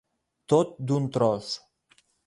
[0.53, 1.55] Tot d'un tros.